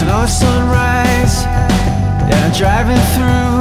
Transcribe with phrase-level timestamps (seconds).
[0.00, 1.44] slow sunrise.
[2.32, 3.59] and I'm driving through.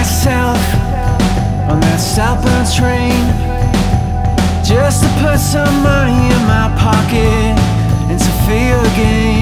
[0.00, 0.56] myself
[1.68, 3.20] on that southbound train
[4.64, 7.52] just to put some money in my pocket
[8.08, 9.39] and to feel again.